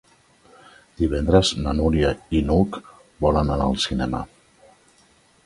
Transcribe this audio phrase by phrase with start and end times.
[1.01, 2.81] Divendres na Núria i n'Hug
[3.27, 4.25] volen anar al cinema.